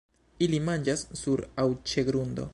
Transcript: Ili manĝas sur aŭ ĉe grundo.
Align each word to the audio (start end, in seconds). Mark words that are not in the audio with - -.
Ili 0.45 0.61
manĝas 0.69 1.05
sur 1.23 1.45
aŭ 1.65 1.69
ĉe 1.93 2.11
grundo. 2.11 2.49